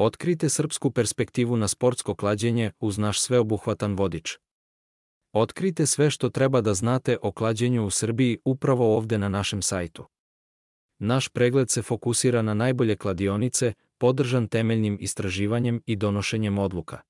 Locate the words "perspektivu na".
0.90-1.68